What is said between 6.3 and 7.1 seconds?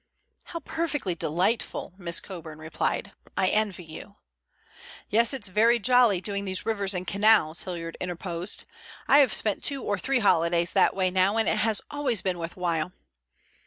these rivers and